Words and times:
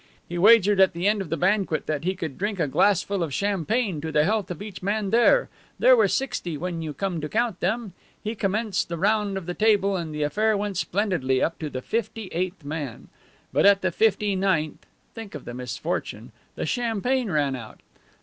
He 0.27 0.39
wagered 0.39 0.79
at 0.79 0.93
the 0.93 1.07
end 1.07 1.21
of 1.21 1.29
the 1.29 1.37
banquet 1.37 1.85
that 1.85 2.03
he 2.03 2.15
could 2.15 2.35
drink 2.39 2.59
a 2.59 2.67
glassful 2.67 3.21
of 3.21 3.31
champagne 3.31 4.01
to 4.01 4.11
the 4.11 4.23
health 4.23 4.49
of 4.49 4.59
each 4.59 4.81
man 4.81 5.11
there. 5.11 5.47
There 5.77 5.95
were 5.95 6.07
sixty 6.07 6.57
when 6.57 6.81
you 6.81 6.91
came 6.95 7.21
to 7.21 7.29
count 7.29 7.59
them. 7.59 7.93
He 8.23 8.33
commenced 8.33 8.89
the 8.89 8.97
round 8.97 9.37
of 9.37 9.45
the 9.45 9.53
table 9.53 9.95
and 9.95 10.11
the 10.11 10.23
affair 10.23 10.57
went 10.57 10.77
splendidly 10.77 11.39
up 11.39 11.59
to 11.59 11.69
the 11.69 11.83
fifty 11.83 12.29
eighth 12.31 12.65
man. 12.65 13.09
But 13.53 13.67
at 13.67 13.81
the 13.81 13.91
fifty 13.91 14.35
ninth 14.35 14.87
think 15.13 15.35
of 15.35 15.45
the 15.45 15.53
misfortune! 15.53 16.31
the 16.55 16.65
champagne 16.65 17.29
ran 17.29 17.55
out! 17.55 17.81